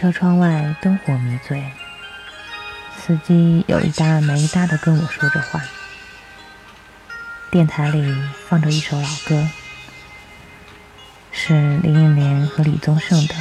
[0.00, 1.62] 车窗外灯火迷醉，
[2.96, 5.60] 司机有一搭没一搭的跟我说着话。
[7.50, 8.16] 电台里
[8.48, 9.46] 放着一首老歌，
[11.30, 13.34] 是林忆莲和李宗盛的《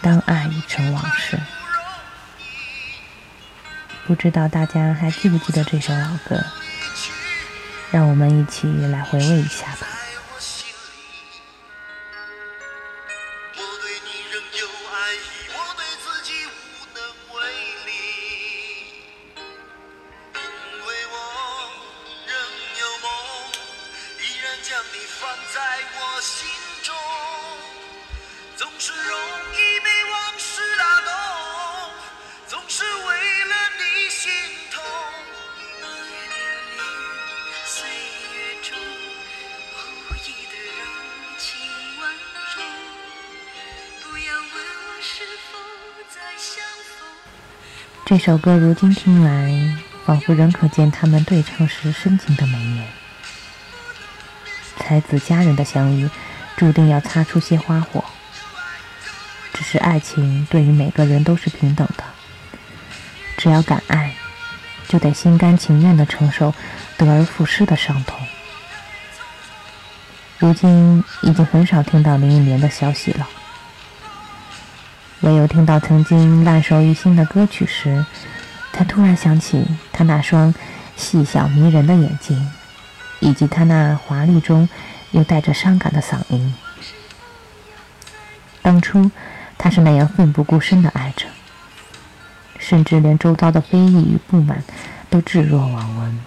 [0.00, 1.36] 当爱已成往事》。
[4.06, 6.40] 不知道大家还记不记得这首老歌？
[7.90, 9.88] 让我们一起来回味一下吧。
[14.60, 16.09] 有爱意，我对自
[48.10, 52.88] 这首歌如今听来，仿佛仍可见他们对唱时深情的眉眼。
[54.78, 56.10] 才子佳人的相遇，
[56.56, 58.02] 注定要擦出些花火。
[59.52, 62.02] 只是爱情对于每个人都是平等的，
[63.36, 64.16] 只要敢爱，
[64.88, 66.52] 就得心甘情愿地承受
[66.98, 68.18] 得而复失的伤痛。
[70.40, 73.28] 如今已经很少听到林忆莲的消息了。
[75.20, 78.04] 唯有听到曾经烂熟于心的歌曲时，
[78.72, 80.54] 才突然想起他那双
[80.96, 82.50] 细小迷人的眼睛，
[83.20, 84.66] 以及他那华丽中
[85.10, 86.54] 又带着伤感的嗓音。
[88.62, 89.10] 当初，
[89.58, 91.26] 他是那样奋不顾身的爱着，
[92.58, 94.64] 甚至连周遭的非议与不满
[95.10, 96.20] 都置若罔闻。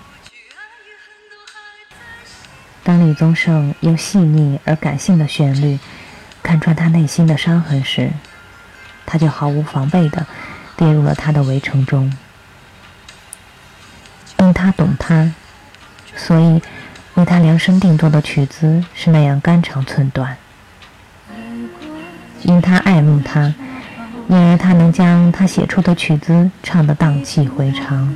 [2.84, 5.80] 当李宗盛用细腻而感性的旋律
[6.44, 8.12] 看穿他内心的伤痕时，
[9.06, 10.26] 他就毫无防备地
[10.76, 12.12] 跌入了他的围城中。
[14.40, 15.34] 因他懂他，
[16.16, 16.62] 所以
[17.14, 20.36] 为他量身定做的曲子是那样肝肠寸断；
[22.42, 23.54] 因他爱慕他，
[24.28, 28.14] 因而他能将他写出的曲子唱得荡气回肠。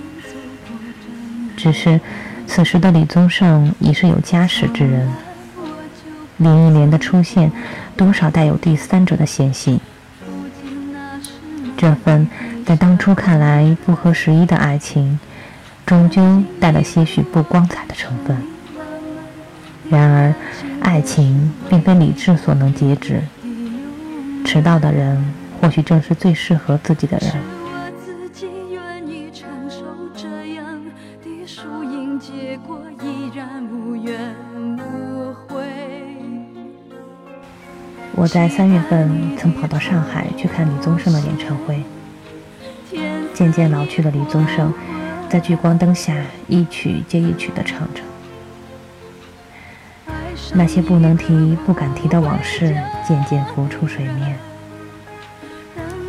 [1.55, 2.01] 只是
[2.45, 5.09] 此时的李宗盛已是有家室之人，
[6.37, 7.51] 林忆莲的出现
[7.95, 9.79] 多少带有第三者的嫌隙。
[11.77, 12.27] 这份
[12.65, 15.19] 在当初看来不合时宜的爱情，
[15.85, 18.35] 终究带了些许不光彩的成分。
[19.89, 20.33] 然而，
[20.81, 23.21] 爱情并非理智所能节制，
[24.43, 25.23] 迟到的人
[25.61, 27.31] 或许正是最适合自己的人。
[32.19, 35.16] 结果，依然无怨无
[38.17, 41.83] 我在三月份曾跑到上海去看李宗盛的演唱会，
[43.31, 44.73] 渐渐老去的李宗盛，
[45.29, 46.15] 在聚光灯下
[46.47, 48.01] 一曲接一曲地唱着，
[50.55, 52.75] 那些不能提、不敢提的往事
[53.07, 54.35] 渐渐浮出水面。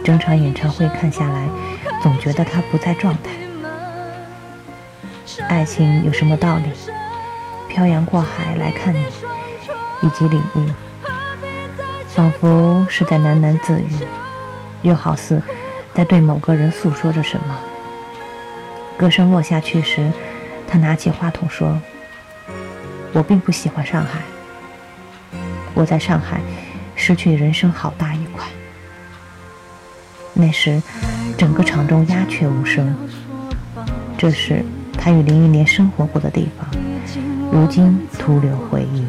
[0.02, 1.46] 整场演唱会看下来，
[2.02, 3.28] 总觉得他不在状态。
[5.46, 6.70] 爱情有什么道理？
[7.68, 9.04] 漂洋过海来看你，
[10.00, 10.64] 以及领悟，
[12.18, 13.92] 仿佛是在喃喃自语，
[14.82, 15.40] 又好似
[15.94, 17.56] 在对某个人诉说着什么。
[18.96, 20.10] 歌声落下去时，
[20.66, 21.80] 他拿起话筒说
[23.14, 24.22] ：“我并不喜欢上海，
[25.74, 26.40] 我在上海
[26.96, 28.44] 失去人生好大一块。”
[30.34, 30.82] 那时，
[31.38, 32.96] 整个场中鸦雀无声。
[34.16, 34.64] 这是
[34.94, 36.68] 他与林忆莲生活过的地方，
[37.52, 39.06] 如今徒留回忆。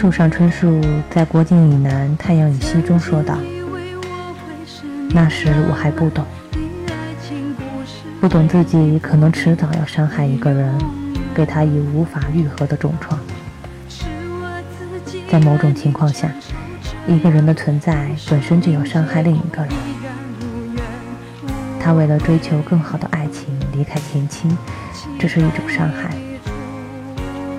[0.00, 0.80] 树上春树
[1.10, 3.36] 在《国境以南，太阳以西》中说道
[5.10, 6.24] ：“那时我还不懂，
[8.20, 10.72] 不懂自己可能迟早要伤害一个人，
[11.34, 13.18] 给他以无法愈合的重创。
[15.28, 16.30] 在某种情况下，
[17.08, 19.72] 一个人的存在本身就要伤害另一个人。
[21.80, 24.48] 他为了追求更好的爱情离开前妻，
[25.18, 26.14] 这是一种伤害；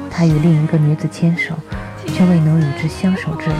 [0.10, 1.54] 他与另一个女子牵手，
[2.14, 3.56] 却未能与之相守至老，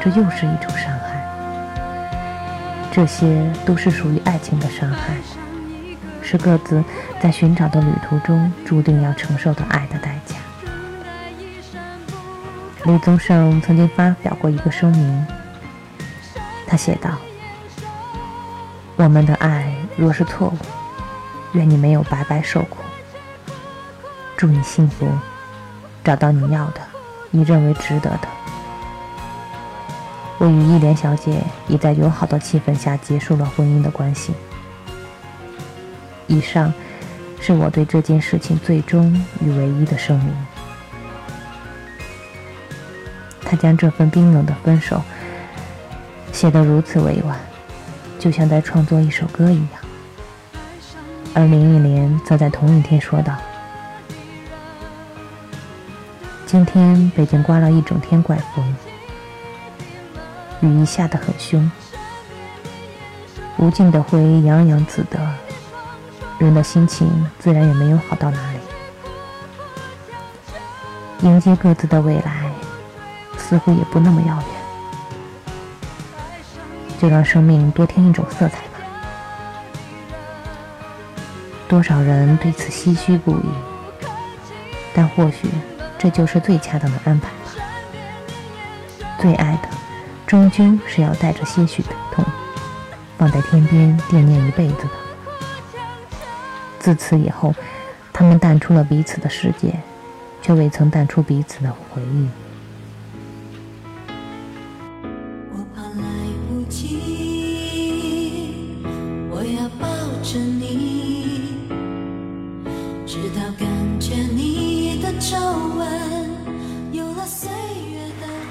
[0.00, 1.22] 这又是一种伤害。
[2.92, 5.16] 这些都是属于爱情的伤害，
[6.22, 6.82] 是各自
[7.20, 10.36] 在寻找的旅途中注定要承受的爱的代价。
[12.84, 15.26] 李宗盛曾经发表过一个声明，
[16.66, 17.10] 他写道
[18.96, 20.56] ：“我们的爱若是错误，
[21.52, 22.78] 愿你没有白白受苦。
[24.36, 25.08] 祝你幸福，
[26.04, 26.80] 找到你要的，
[27.36, 28.28] 你认为值得的。”
[30.38, 34.34] 我与伊莲小姐已在友好的气氛下结束了婚姻的关系。
[36.26, 36.72] 以上
[37.40, 40.34] 是我对这件事情最终与唯一的声明。
[43.42, 45.00] 他将这份冰冷的分手
[46.32, 47.38] 写得如此委婉，
[48.18, 49.80] 就像在创作一首歌一样。
[51.32, 53.34] 而林忆莲则在同一天说道
[56.56, 58.74] ：“今天北京刮了一整天怪风，
[60.62, 61.70] 雨一下得很凶，
[63.58, 65.18] 无尽的灰洋洋自得，
[66.38, 68.58] 人的心情自然也没有好到哪里。
[71.28, 72.50] 迎接各自的未来。”
[73.36, 74.46] 似乎也不那么遥远，
[76.98, 78.80] 就让生命多添一种色彩吧。
[81.68, 83.50] 多少人对此唏嘘不已，
[84.94, 85.50] 但或许
[86.06, 87.34] 这就是最恰当的安排吧。
[89.18, 89.68] 最爱的，
[90.24, 92.24] 终究是要带着些许疼痛，
[93.18, 94.90] 放在天边惦念一辈子的。
[96.78, 97.52] 自此以后，
[98.12, 99.74] 他们淡出了彼此的世界，
[100.40, 102.28] 却未曾淡出彼此的回忆。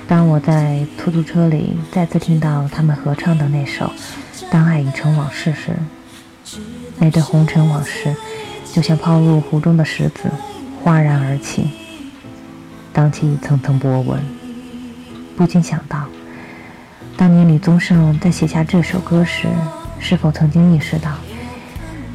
[0.08, 3.86] 当我在出租车里再次听到他们合唱的那首
[4.52, 5.76] 《当爱已成往事》时，
[7.00, 8.16] 那对红尘往事
[8.72, 10.30] 就像抛入湖中的石子，
[10.84, 11.72] 哗然而起，
[12.94, 14.22] 荡起一层层波纹。
[15.36, 16.06] 不禁想到，
[17.18, 19.48] 当年李宗盛在写下这首歌时，
[20.00, 21.14] 是否曾经意识到，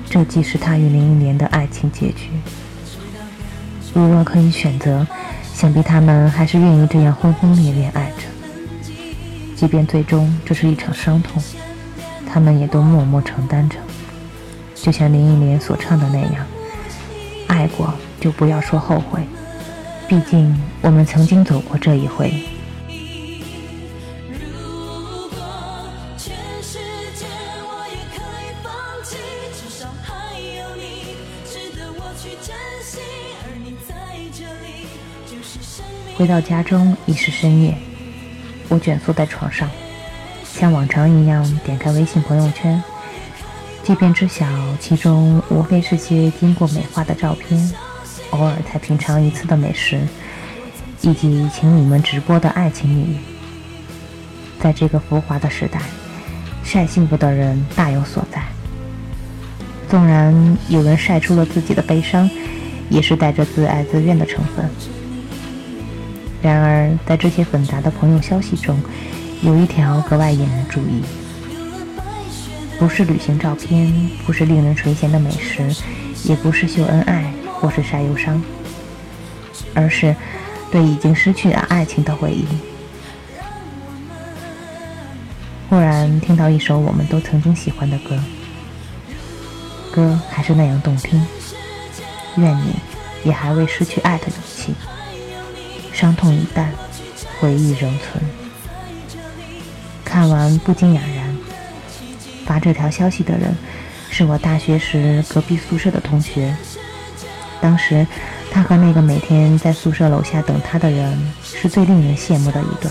[0.09, 2.31] 这既是他与林忆莲的爱情结局？
[3.93, 5.05] 如若可以选择。
[5.55, 8.25] 想必他们还是愿意这样轰轰烈烈爱着，
[9.55, 11.43] 即便最终这是一场伤痛，
[12.27, 13.77] 他们也都默默承担着。
[14.75, 16.47] 就像林忆莲所唱的那样
[17.47, 19.21] ：“爱过就不要说后悔，
[20.09, 22.43] 毕竟我们曾经走过这一回。”
[36.21, 37.75] 回到家中已是深夜，
[38.69, 39.71] 我蜷缩在床上，
[40.45, 42.85] 像往常一样点开微信朋友圈。
[43.83, 44.47] 即便知晓
[44.79, 47.73] 其中无非是些经过美化的照片，
[48.33, 49.99] 偶尔才品尝一次的美食，
[51.01, 53.17] 以及情侣们直播的爱情领域。
[54.61, 55.81] 在这个浮华的时代，
[56.63, 58.43] 晒幸福的人大有所在。
[59.89, 62.29] 纵然有人晒出了自己的悲伤，
[62.91, 64.69] 也是带着自爱自怨的成分。
[66.43, 68.81] 然而，在这些混杂的朋友消息中，
[69.43, 71.03] 有一条格外引人注意：
[72.79, 75.71] 不是旅行照片，不是令人垂涎的美食，
[76.25, 77.31] 也不是秀恩爱
[77.61, 78.43] 或是晒忧伤，
[79.75, 80.17] 而是
[80.71, 82.47] 对已经失去的爱情的回忆。
[85.69, 88.19] 忽然听到一首我们都曾经喜欢的歌，
[89.93, 91.23] 歌还是那样动听。
[92.37, 92.77] 愿你
[93.25, 94.75] 也还未失去爱的勇气。
[96.01, 96.73] 伤痛已淡，
[97.39, 98.25] 回忆仍存。
[100.03, 101.37] 看完不禁哑然。
[102.47, 103.55] 发这条消息的人，
[104.11, 106.57] 是我大学时隔壁宿舍的同学。
[107.61, 108.07] 当时，
[108.51, 112.91] 他和那个每天在宿舍楼下等他的人，是最令人羡慕的一对。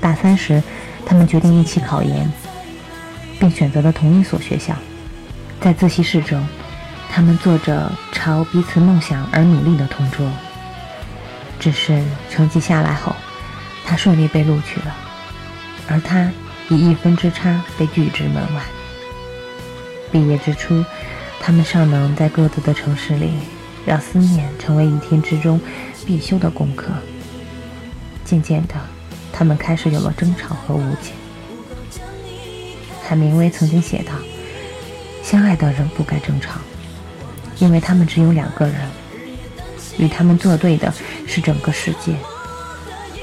[0.00, 0.60] 大三时，
[1.06, 2.28] 他们决定一起考研，
[3.38, 4.74] 并选择了同一所学校。
[5.60, 6.44] 在自习室中，
[7.08, 10.28] 他们做着朝彼此梦想而努力的同桌。
[11.60, 13.14] 只是成绩下来后，
[13.84, 14.96] 他顺利被录取了，
[15.86, 16.32] 而他
[16.70, 18.62] 以一分之差被拒之门外。
[20.10, 20.82] 毕业之初，
[21.38, 23.34] 他们尚能在各自的城市里，
[23.84, 25.60] 让思念成为一天之中
[26.06, 26.88] 必修的功课。
[28.24, 28.74] 渐渐的，
[29.32, 31.12] 他们开始有了争吵和误解。
[33.06, 34.12] 海明威曾经写道
[35.22, 36.60] ：“相爱的人不该争吵，
[37.58, 38.76] 因为他们只有两个人，
[40.00, 40.92] 与他们作对的
[41.26, 42.16] 是整个世界。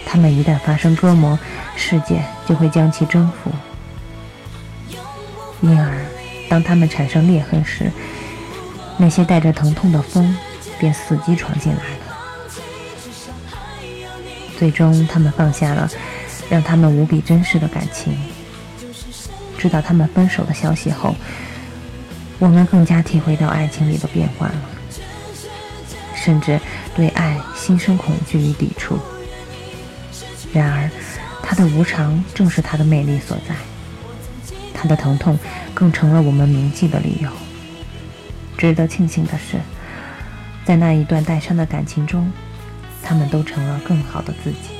[0.05, 1.37] 他们一旦发生割膜，
[1.75, 3.51] 世界就会将其征服。
[5.59, 5.97] 因而，
[6.47, 7.91] 当他们产生裂痕时，
[8.95, 10.37] 那些带着疼痛的风
[10.79, 12.05] 便伺机闯进来了。
[14.57, 15.89] 最终，他们放下了
[16.49, 18.15] 让他们无比珍视的感情。
[19.57, 21.15] 知道他们分手的消息后，
[22.37, 24.55] 我们更加体会到爱情里的变化了，
[26.27, 26.59] 甚至
[26.93, 28.99] 对爱心生恐惧与抵触。
[30.51, 30.91] 然而，
[31.41, 33.55] 它的无常正是它的魅力所在，
[34.73, 35.39] 它的疼痛
[35.73, 37.29] 更成了我们铭记的理由。
[38.57, 39.57] 值得庆幸的是，
[40.65, 42.29] 在那一段带伤的感情中，
[43.01, 44.76] 他们都成了更好的自己。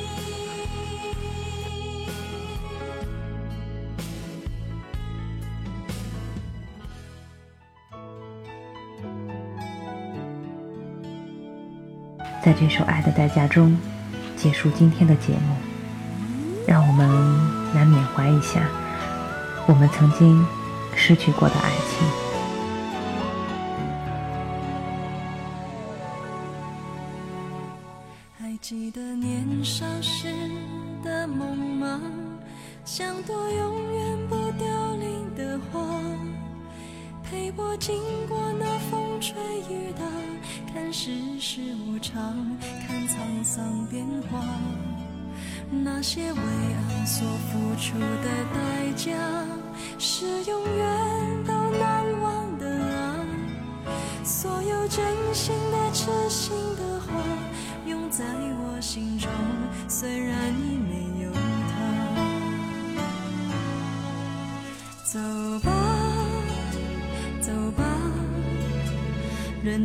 [12.48, 13.76] 在这首《爱的代价》中，
[14.34, 15.54] 结束今天的节目，
[16.66, 17.06] 让我们
[17.74, 18.66] 来缅怀一下
[19.66, 20.46] 我们曾经
[20.96, 22.08] 失去过的爱情。
[28.40, 30.28] 还记得年少时
[31.04, 32.00] 的梦吗？
[32.82, 35.86] 像朵永远不凋零的花，
[37.22, 38.37] 陪我经过。
[40.90, 42.34] 世事无常，
[42.86, 44.42] 看沧桑变化，
[45.70, 49.14] 那些为爱所付出的代价，
[49.98, 52.66] 是永远都难忘的
[52.96, 53.24] 啊！
[54.24, 55.04] 所有真
[55.34, 57.22] 心的、痴心的话，
[57.86, 59.30] 永在我心中，
[59.88, 60.78] 虽然已